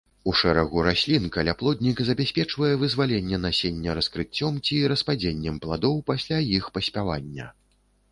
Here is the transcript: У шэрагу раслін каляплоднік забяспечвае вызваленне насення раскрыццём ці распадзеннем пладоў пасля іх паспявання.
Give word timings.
У 0.29 0.31
шэрагу 0.37 0.83
раслін 0.85 1.25
каляплоднік 1.35 1.99
забяспечвае 2.07 2.69
вызваленне 2.83 3.37
насення 3.43 3.95
раскрыццём 3.99 4.57
ці 4.65 4.79
распадзеннем 4.93 5.61
пладоў 5.67 5.95
пасля 6.09 6.39
іх 6.57 6.71
паспявання. 6.79 7.45